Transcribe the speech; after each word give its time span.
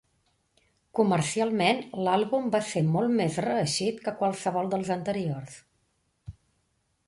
Comercialment 0.99 1.81
l'àlbum 2.07 2.49
va 2.57 2.63
ser 2.71 2.83
molt 2.97 3.15
més 3.21 3.39
reeixit 3.49 4.03
que 4.09 4.17
qualsevol 4.23 4.75
dels 4.75 4.93
anteriors. 4.99 5.63